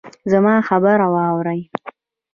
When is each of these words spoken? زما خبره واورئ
زما 0.31 0.55
خبره 0.67 1.05
واورئ 1.13 1.61